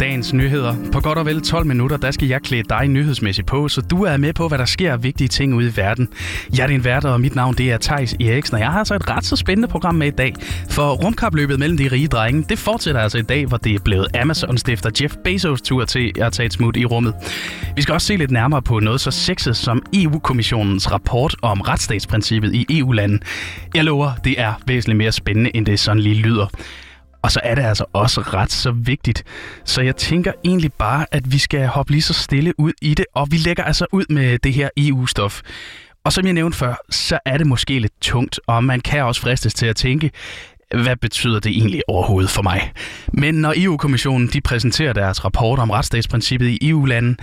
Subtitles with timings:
[0.00, 0.74] dagens nyheder.
[0.92, 4.04] På godt og vel 12 minutter, der skal jeg klæde dig nyhedsmæssigt på, så du
[4.04, 6.08] er med på, hvad der sker af vigtige ting ude i verden.
[6.56, 8.94] Jeg er din vært, og mit navn det er Tejs Eriksen, og jeg har altså
[8.94, 10.34] et ret så spændende program med i dag.
[10.70, 14.06] For rumkapløbet mellem de rige drenge, det fortsætter altså i dag, hvor det er blevet
[14.16, 17.14] Amazon-stifter Jeff Bezos tur til at tage et smut i rummet.
[17.76, 22.54] Vi skal også se lidt nærmere på noget så sexet som EU-kommissionens rapport om retsstatsprincippet
[22.54, 23.20] i EU-landen.
[23.74, 26.46] Jeg lover, det er væsentligt mere spændende, end det sådan lige lyder.
[27.28, 29.24] Og så er det altså også ret så vigtigt.
[29.64, 33.06] Så jeg tænker egentlig bare, at vi skal hoppe lige så stille ud i det,
[33.14, 35.40] og vi lægger altså ud med det her EU-stof.
[36.04, 39.20] Og som jeg nævnte før, så er det måske lidt tungt, og man kan også
[39.20, 40.10] fristes til at tænke,
[40.74, 42.72] hvad betyder det egentlig overhovedet for mig?
[43.12, 47.16] Men når EU-kommissionen de præsenterer deres rapport om retsstatsprincippet i EU-landen,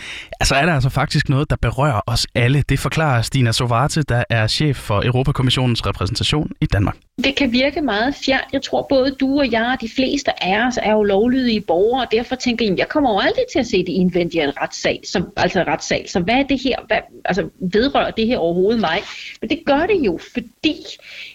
[0.44, 2.64] så er der altså faktisk noget, der berører os alle.
[2.70, 6.96] Det forklarer Stina Sovarte, der er chef for Europakommissionens repræsentation i Danmark.
[7.24, 8.46] Det kan virke meget fjernt.
[8.54, 12.06] Jeg tror både du og jeg og de fleste af os er jo lovlydige borgere,
[12.06, 14.62] og derfor tænker jeg, jeg kommer jo aldrig til at se det indvendige af en
[14.62, 16.06] retssag, som, altså en retssag.
[16.10, 16.76] Så hvad er det her?
[16.88, 19.00] Hvad, altså vedrører det her overhovedet mig?
[19.42, 20.76] Men det gør det jo, fordi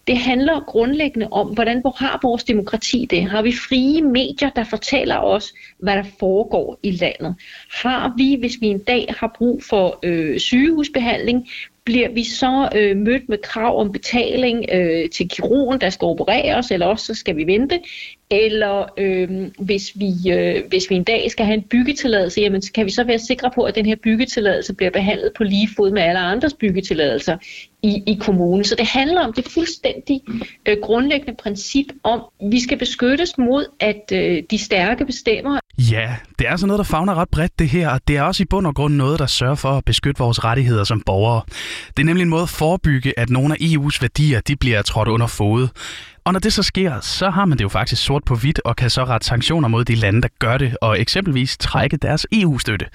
[0.06, 3.22] det handler grundlæggende om, hvordan har vores demokrati det?
[3.24, 7.34] Har vi frie medier, der fortæller os, hvad der foregår i landet?
[7.82, 11.48] Har vi, hvis vi en dag har brug for øh, sygehusbehandling,
[11.84, 16.70] bliver vi så øh, mødt med krav om betaling øh, til kirurgen, der skal opereres,
[16.70, 17.80] eller også så skal vi vente?
[18.30, 22.86] Eller øh, hvis, vi, øh, hvis vi en dag skal have en byggetilladelse, jamen, kan
[22.86, 26.02] vi så være sikre på, at den her byggetilladelse bliver behandlet på lige fod med
[26.02, 27.36] alle andres byggetilladelser
[27.82, 28.64] i, i kommunen.
[28.64, 30.20] Så det handler om det fuldstændig
[30.68, 35.58] øh, grundlæggende princip om, at vi skal beskyttes mod, at øh, de stærke bestemmer.
[35.78, 38.42] Ja, det er altså noget, der fagner ret bredt det her, og det er også
[38.42, 41.42] i bund og grund noget, der sørger for at beskytte vores rettigheder som borgere.
[41.96, 45.08] Det er nemlig en måde at forebygge, at nogle af EU's værdier de bliver trådt
[45.08, 45.68] under fod.
[46.24, 48.76] Og når det så sker, så har man det jo faktisk sort på hvidt og
[48.76, 52.86] kan så rette sanktioner mod de lande, der gør det, og eksempelvis trække deres EU-støtte.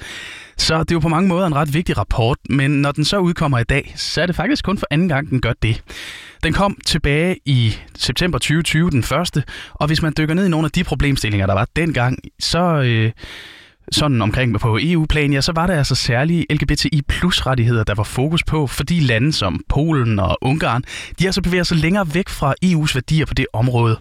[0.58, 3.20] Så det er jo på mange måder en ret vigtig rapport, men når den så
[3.20, 5.84] udkommer i dag, så er det faktisk kun for anden gang, den gør det.
[6.44, 9.44] Den kom tilbage i september 2020, den første,
[9.74, 12.82] og hvis man dykker ned i nogle af de problemstillinger, der var dengang, så...
[12.82, 13.12] Øh,
[13.92, 18.04] sådan omkring på EU-plan, ja, så var der altså særlige LGBTI plus rettigheder, der var
[18.04, 20.84] fokus på, fordi lande som Polen og Ungarn,
[21.20, 23.98] de altså bevæger sig længere væk fra EU's værdier på det område.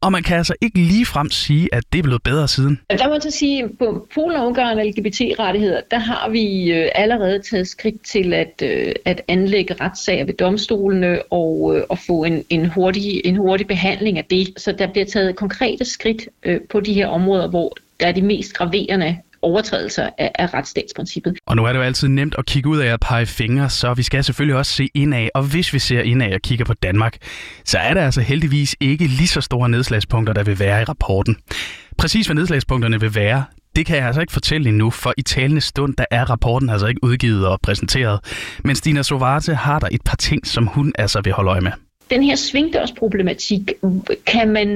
[0.00, 2.80] Og man kan altså ikke lige frem sige, at det er blevet bedre siden.
[2.90, 6.88] Der må jeg så sige, at på Polen og Ungarn LGBT-rettigheder, der har vi øh,
[6.94, 12.24] allerede taget skridt til at, øh, at anlægge retssager ved domstolene og, at og få
[12.24, 14.48] en, en, hurtig, en hurtig behandling af det.
[14.56, 16.28] Så der bliver taget konkrete skridt
[16.70, 21.38] på de her områder, hvor der er de mest graverende overtrædelser af, af retsstatsprincippet.
[21.46, 23.94] Og nu er det jo altid nemt at kigge ud af at pege fingre, så
[23.94, 25.28] vi skal selvfølgelig også se indad.
[25.34, 27.16] Og hvis vi ser indad og kigger på Danmark,
[27.64, 31.36] så er der altså heldigvis ikke lige så store nedslagspunkter, der vil være i rapporten.
[31.98, 33.44] Præcis hvad nedslagspunkterne vil være,
[33.76, 36.86] det kan jeg altså ikke fortælle endnu, for i talende stund, der er rapporten altså
[36.86, 38.20] ikke udgivet og præsenteret.
[38.64, 41.72] Men Stina Sovarte har der et par ting, som hun altså vil holde øje med
[42.10, 43.72] den her svingdørsproblematik
[44.26, 44.68] kan man,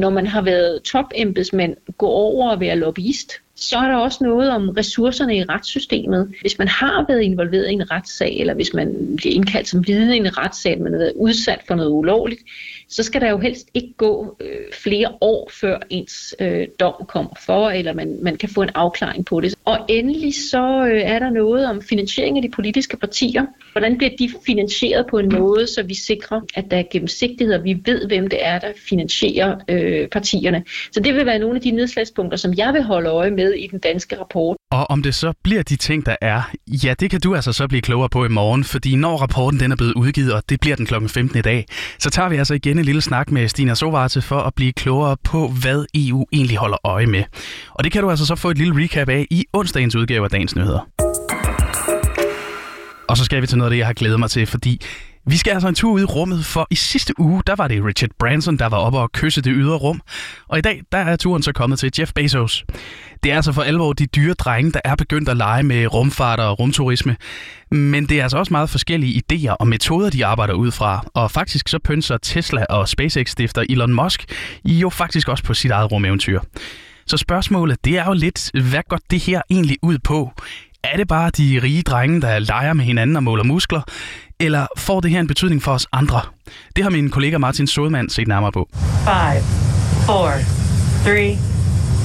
[0.00, 3.32] når man har været topembedsmand, gå over og være lobbyist.
[3.60, 6.32] Så er der også noget om ressourcerne i retssystemet.
[6.40, 10.14] Hvis man har været involveret i en retssag, eller hvis man bliver indkaldt som vidne
[10.14, 12.40] i en retssag, man har været udsat for noget ulovligt,
[12.88, 17.30] så skal der jo helst ikke gå øh, flere år, før ens øh, dom kommer
[17.46, 19.54] for, eller man, man kan få en afklaring på det.
[19.64, 23.46] Og endelig så øh, er der noget om finansiering af de politiske partier.
[23.72, 27.64] Hvordan bliver de finansieret på en måde, så vi sikrer, at der er gennemsigtighed, og
[27.64, 30.64] vi ved, hvem det er, der finansierer øh, partierne.
[30.92, 33.66] Så det vil være nogle af de nedslagspunkter, som jeg vil holde øje med i
[33.66, 34.56] den danske rapport.
[34.70, 36.42] Og om det så bliver de ting, der er,
[36.84, 39.72] ja, det kan du altså så blive klogere på i morgen, fordi når rapporten den
[39.72, 41.66] er blevet udgivet, og det bliver den klokken 15 i dag,
[41.98, 45.16] så tager vi altså igen en lille snak med Stina Sovarte for at blive klogere
[45.24, 47.24] på, hvad EU egentlig holder øje med.
[47.74, 50.30] Og det kan du altså så få et lille recap af i onsdagens udgave af
[50.30, 50.88] Dagens Nyheder.
[53.08, 54.80] Og så skal vi til noget af det, jeg har glædet mig til, fordi
[55.26, 57.84] vi skal altså en tur ud i rummet, for i sidste uge, der var det
[57.84, 60.00] Richard Branson, der var oppe og kysse det ydre rum.
[60.48, 62.64] Og i dag, der er turen så kommet til Jeff Bezos.
[63.22, 66.40] Det er altså for alvor de dyre drenge, der er begyndt at lege med rumfart
[66.40, 67.16] og rumturisme.
[67.70, 71.04] Men det er altså også meget forskellige idéer og metoder, de arbejder ud fra.
[71.14, 74.24] Og faktisk så pynser Tesla og SpaceX-stifter Elon Musk
[74.64, 76.40] jo faktisk også på sit eget rumeventyr.
[77.06, 80.32] Så spørgsmålet, det er jo lidt, hvad går det her egentlig ud på?
[80.84, 83.82] Er det bare de rige drenge, der leger med hinanden og måler muskler?
[84.40, 86.20] Eller får det her en betydning for os andre?
[86.76, 88.68] Det har min kollega Martin Sodman set nærmere på.
[88.72, 88.76] 5,
[90.06, 90.32] 4,
[91.04, 91.36] 3,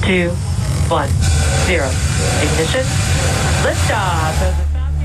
[0.02, 0.30] 2, 1,
[0.88, 1.02] 0.
[2.42, 2.82] Ignition.
[3.64, 4.42] Liftoff.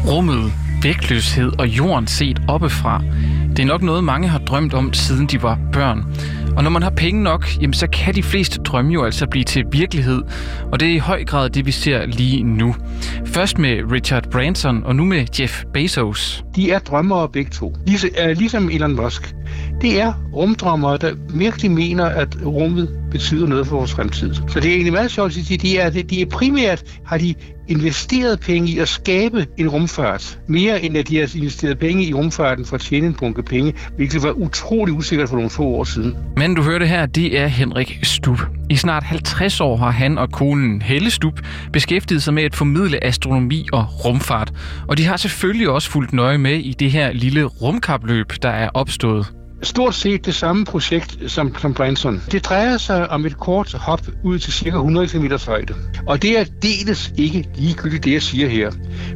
[0.08, 3.02] Rummet, vægtløshed og jorden set oppefra.
[3.50, 6.06] Det er nok noget, mange har drømt om, siden de var børn.
[6.58, 9.44] Og når man har penge nok, jamen, så kan de fleste drømme jo altså blive
[9.44, 10.22] til virkelighed.
[10.72, 12.76] Og det er i høj grad det, vi ser lige nu.
[13.26, 16.44] Først med Richard Branson, og nu med Jeff Bezos.
[16.56, 17.76] De er drømmere begge to.
[18.22, 19.36] Øh, ligesom Elon Musk.
[19.82, 24.34] Det er rumdrømmere, der virkelig mener, at rummet betyder noget for vores fremtid.
[24.34, 27.36] Så det er egentlig meget sjovt at sige, de er, de er primært har de
[27.68, 32.14] investeret penge i at skabe en rumfart, mere end at de har investeret penge i
[32.14, 35.84] rumfarten for at tjene en bunke penge, hvilket var utrolig usikkert for nogle få år
[35.84, 36.16] siden.
[36.38, 38.40] Men du hørte her, det er Henrik Stub.
[38.70, 41.40] I snart 50 år har han og konen Helle Stub
[41.74, 44.54] beskæftiget sig med at formidle astronomi og rumfart.
[44.88, 48.70] Og de har selvfølgelig også fulgt nøje med i det her lille rumkapløb, der er
[48.74, 52.22] opstået stort set det samme projekt som, som Branson.
[52.32, 54.70] Det drejer sig om et kort hop ud til ca.
[54.70, 55.74] 100 km højde.
[56.08, 58.72] Og det er deles ikke ligegyldigt, det jeg siger her.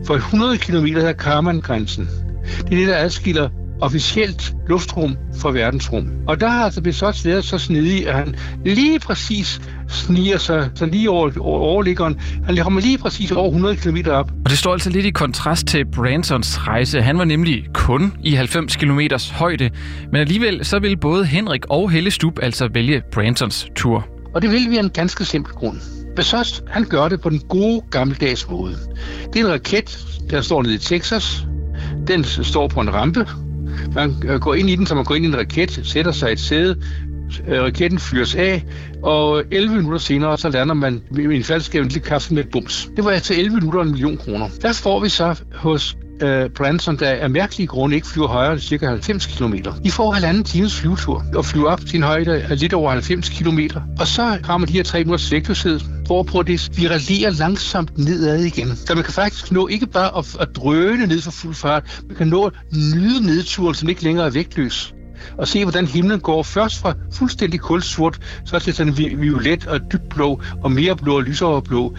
[0.06, 2.10] For 100 km er Karman-grænsen.
[2.58, 3.50] Det er det, der adskiller
[3.82, 6.10] officielt luftrum for verdensrum.
[6.28, 8.36] Og der har altså Bezos været så snedig, at han
[8.66, 12.20] lige præcis sniger sig så lige over, over overliggeren.
[12.46, 14.32] Han kommer lige præcis over 100 km op.
[14.46, 17.02] Og det står altså lidt i kontrast til Bransons rejse.
[17.02, 19.00] Han var nemlig kun i 90 km
[19.32, 19.70] højde,
[20.12, 24.08] men alligevel så ville både Henrik og Helle Stub altså vælge Bransons tur.
[24.36, 25.78] Og det vil vi af en ganske simpel grund.
[26.16, 28.76] Bezos, han gør det på den gode gammeldags måde.
[29.34, 31.46] Det er en raket, der står nede i Texas.
[32.08, 33.28] Den står på en rampe,
[33.96, 36.32] man øh, går ind i den, som man går ind i en raket, sætter sig
[36.32, 36.82] et sæde,
[37.48, 38.66] øh, raketten fyres af,
[39.04, 42.90] og 11 minutter senere, så lander man med en falsk lille kaffe med et bums.
[42.96, 44.50] Det var altså 11 minutter og en million kroner.
[44.62, 48.62] Der får vi så hos uh, Branson, der af mærkelige grunde ikke flyver højere end
[48.62, 49.54] cirka 90 km.
[49.84, 53.30] De får halvanden times flyvetur og flyver op til en højde af lidt over 90
[53.30, 53.60] km.
[54.00, 58.76] Og så rammer de her tre minutters vægtløshed, hvorpå det spiralerer langsomt nedad igen.
[58.76, 62.18] Så man kan faktisk nå ikke bare at, at drøne ned for fuld fart, man
[62.18, 64.96] kan nå at nyde nedturen, som ikke længere er vægtløs
[65.38, 70.10] og se, hvordan himlen går først fra fuldstændig kulsort, så til sådan violet og dybt
[70.10, 71.96] blå, og mere blå og lysere blå.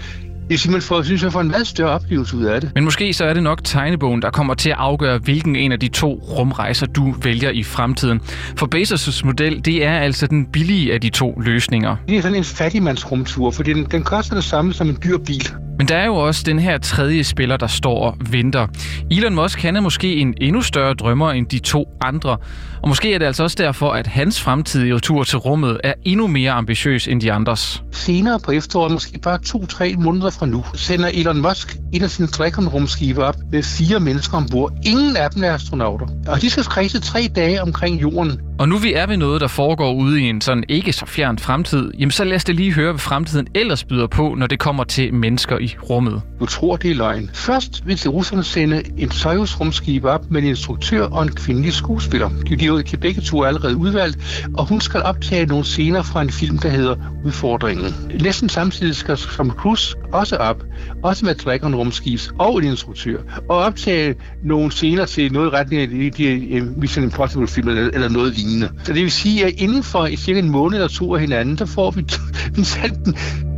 [0.49, 2.71] Det er simpelthen for, synes jeg, får en meget større oplevelse ud af det.
[2.75, 5.81] Men måske så er det nok tegnebogen, der kommer til at afgøre, hvilken en af
[5.81, 8.21] de to rumrejser, du vælger i fremtiden.
[8.57, 11.97] For Bezos' model, det er altså den billige af de to løsninger.
[12.09, 15.49] Det er sådan en fattigmandsrumtur, for den, den koster det samme som en dyr bil.
[15.79, 18.67] Men der er jo også den her tredje spiller, der står og venter.
[19.11, 22.37] Elon Musk han er måske en endnu større drømmer end de to andre.
[22.83, 26.27] Og måske er det altså også derfor, at hans fremtidige tur til rummet er endnu
[26.27, 27.83] mere ambitiøs end de andres.
[27.93, 32.29] Senere på efteråret, måske bare to-tre måneder fra nu, sender Elon Musk et af sine
[32.29, 34.73] Dragon-rumskibe op med fire mennesker ombord.
[34.87, 36.07] Ingen af dem er astronauter.
[36.29, 38.41] Og de skal kredse tre dage omkring jorden.
[38.59, 41.39] Og nu vi er ved noget, der foregår ude i en sådan ikke så fjern
[41.39, 44.59] fremtid, jamen så lad os det lige høre, hvad fremtiden ellers byder på, når det
[44.59, 46.23] kommer til mennesker i rummet.
[46.41, 47.31] Du tror, det er løgn.
[47.35, 52.29] Først vil russerne sende en Soyuz-rumskib op med en instruktør og en kvindelig skuespiller.
[52.29, 56.31] De, de er begge to allerede udvalgt, og hun skal optage nogle scener fra en
[56.31, 57.95] film, der hedder Udfordringen.
[58.23, 60.63] Næsten samtidig skal som Cruise også op,
[61.03, 63.19] også med Dragon rumskibs og en instruktør,
[63.49, 64.15] og optage
[64.45, 68.71] nogle scener til noget retning af de, de øh, Mission Impossible-film eller, eller noget lignende.
[68.85, 71.67] Så det vil sige, at inden for cirka en måned eller to af hinanden, så
[71.67, 72.01] får vi
[72.57, 72.65] den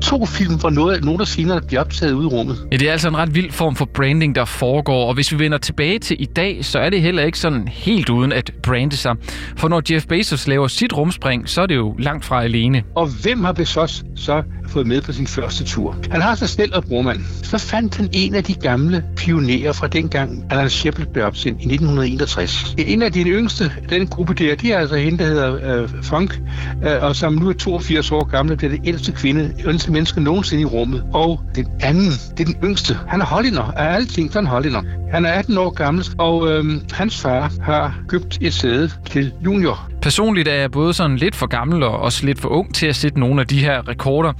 [0.02, 2.56] to film, hvor noget, nogle af scenerne bliver optaget ud i rummet.
[2.72, 5.08] Ja, det er altså en ret vild form for branding, der foregår.
[5.08, 8.08] Og hvis vi vender tilbage til i dag, så er det heller ikke sådan helt
[8.08, 9.14] uden at brande sig.
[9.56, 12.82] For når Jeff Bezos laver sit rumspring, så er det jo langt fra alene.
[12.94, 15.96] Og hvem har Bezos så fået med på sin første tur?
[16.10, 17.20] Han har sig selv og brormand.
[17.42, 21.64] Så fandt han en af de gamle pionerer fra dengang, Alan Shepard blev opsendt i
[21.64, 22.74] 1961.
[22.78, 26.40] En af de yngste, den gruppe der, det er altså hende, der hedder uh, Funk,
[26.82, 29.54] uh, og som nu er 82 år gammel, bliver det ældste kvinde,
[29.88, 31.04] ældste menneske nogensinde i rummet.
[31.14, 32.94] Og den anden, det er den yngste.
[33.08, 33.72] Han er hollænder.
[33.76, 34.82] Af alle ting, så er han hollænder.
[35.12, 39.88] Han er 18 år gammel, og øhm, hans far har købt et sæde til junior.
[40.02, 42.96] Personligt er jeg både sådan lidt for gammel og også lidt for ung til at
[42.96, 44.32] sætte nogle af de her rekorder.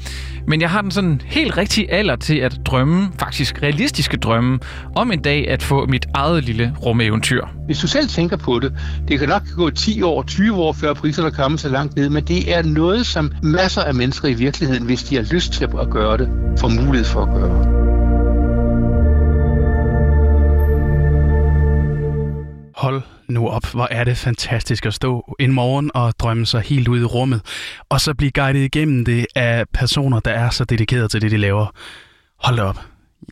[0.47, 4.59] Men jeg har den sådan helt rigtige alder til at drømme, faktisk realistiske drømme,
[4.97, 7.47] om en dag at få mit eget lille rumeventyr.
[7.67, 8.75] Hvis du selv tænker på det,
[9.09, 12.25] det kan nok gå 10 år, 20 år, før priserne kommer så langt ned, men
[12.25, 15.91] det er noget, som masser af mennesker i virkeligheden, hvis de har lyst til at
[15.91, 16.29] gøre det,
[16.61, 17.78] får mulighed for at gøre.
[22.79, 26.89] Hold nu op, hvor er det fantastisk at stå en morgen og drømme sig helt
[26.89, 27.41] ud i rummet,
[27.89, 31.37] og så blive guidet igennem det af personer, der er så dedikeret til det, de
[31.37, 31.67] laver.
[32.39, 32.81] Hold op.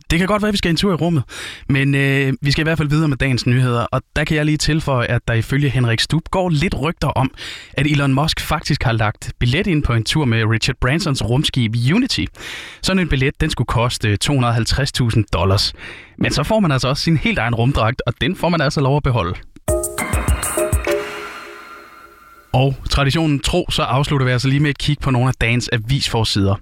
[0.09, 1.23] Det kan godt være, at vi skal en tur i rummet,
[1.69, 4.45] men øh, vi skal i hvert fald videre med dagens nyheder, og der kan jeg
[4.45, 7.31] lige tilføje, at der ifølge Henrik Stub går lidt rygter om,
[7.73, 11.75] at Elon Musk faktisk har lagt billet ind på en tur med Richard Bransons rumskib
[11.93, 12.25] Unity.
[12.81, 15.73] Sådan en billet, den skulle koste 250.000 dollars.
[16.17, 18.81] Men så får man altså også sin helt egen rumdragt, og den får man altså
[18.81, 19.33] lov at beholde.
[22.53, 25.69] Og traditionen tro, så afslutter vi altså lige med et kig på nogle af dagens
[25.73, 26.55] avisforsider.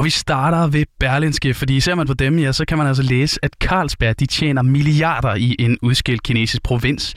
[0.00, 3.02] Og vi starter ved Berlinske, fordi ser man på dem, ja, så kan man altså
[3.02, 7.14] læse, at Carlsberg de tjener milliarder i en udskilt kinesisk provins.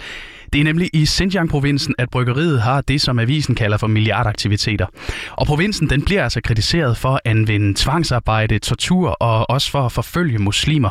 [0.53, 4.85] Det er nemlig i Xinjiang-provinsen, at bryggeriet har det, som avisen kalder for milliardaktiviteter.
[5.31, 9.91] Og provinsen den bliver altså kritiseret for at anvende tvangsarbejde, tortur og også for at
[9.91, 10.89] forfølge muslimer.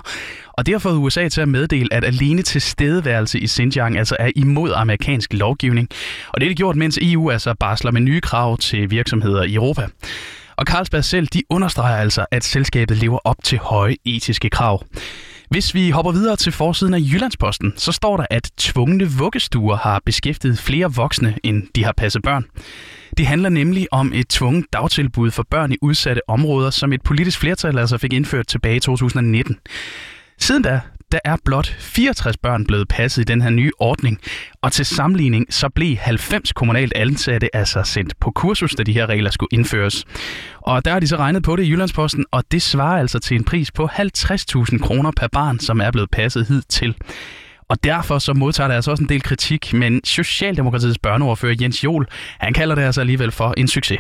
[0.52, 4.30] Og det har fået USA til at meddele, at alene tilstedeværelse i Xinjiang altså er
[4.36, 5.88] imod amerikansk lovgivning.
[6.28, 9.54] Og det er det gjort, mens EU altså barsler med nye krav til virksomheder i
[9.54, 9.86] Europa.
[10.56, 14.82] Og Carlsberg selv, de understreger altså, at selskabet lever op til høje etiske krav.
[15.50, 20.00] Hvis vi hopper videre til forsiden af Jyllandsposten, så står der, at tvungne vuggestuer har
[20.06, 22.44] beskæftiget flere voksne, end de har passet børn.
[23.16, 27.38] Det handler nemlig om et tvunget dagtilbud for børn i udsatte områder, som et politisk
[27.38, 29.58] flertal altså fik indført tilbage i 2019.
[30.38, 30.80] Siden da,
[31.12, 34.20] der er blot 64 børn blevet passet i den her nye ordning,
[34.62, 39.06] og til sammenligning så blev 90 kommunalt ansatte altså sendt på kursus, da de her
[39.06, 40.04] regler skulle indføres.
[40.60, 43.34] Og der har de så regnet på det i Jyllandsposten, og det svarer altså til
[43.34, 46.94] en pris på 50.000 kroner per barn, som er blevet passet hid til.
[47.68, 52.06] Og derfor så modtager det altså også en del kritik, men Socialdemokratiets børneordfører Jens Jol,
[52.38, 53.98] han kalder det altså alligevel for en succes.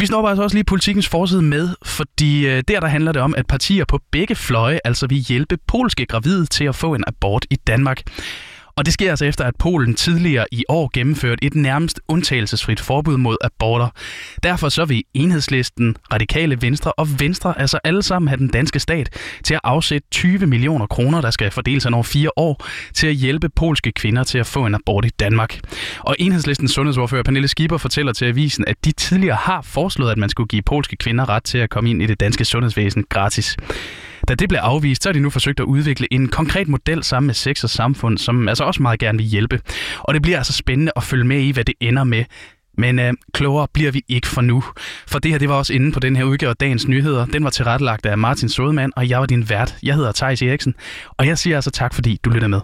[0.00, 3.34] Vi snupper altså også lige politikens forside med, fordi øh, der der handler det om,
[3.34, 7.46] at partier på begge fløje altså vil hjælpe polske gravide til at få en abort
[7.50, 8.02] i Danmark.
[8.80, 13.16] Og det sker altså efter, at Polen tidligere i år gennemførte et nærmest undtagelsesfrit forbud
[13.16, 13.88] mod aborter.
[14.42, 19.08] Derfor så vil enhedslisten, radikale venstre og venstre altså alle sammen have den danske stat
[19.44, 23.48] til at afsætte 20 millioner kroner, der skal fordeles over fire år, til at hjælpe
[23.48, 25.60] polske kvinder til at få en abort i Danmark.
[26.00, 30.28] Og enhedslistens sundhedsordfører Pernille Skipper fortæller til avisen, at de tidligere har foreslået, at man
[30.28, 33.56] skulle give polske kvinder ret til at komme ind i det danske sundhedsvæsen gratis.
[34.30, 37.26] Da det blev afvist, så har de nu forsøgt at udvikle en konkret model sammen
[37.26, 39.60] med Sex og Samfund, som altså også meget gerne vil hjælpe.
[40.00, 42.24] Og det bliver altså spændende at følge med i, hvad det ender med.
[42.78, 44.64] Men øh, klogere bliver vi ikke for nu.
[45.06, 47.26] For det her, det var også inde på den her udgave af Dagens Nyheder.
[47.26, 49.76] Den var tilrettelagt af Martin Sodemann, og jeg var din vært.
[49.82, 50.74] Jeg hedder Thijs Eriksen,
[51.18, 52.60] og jeg siger altså tak, fordi du lytter med.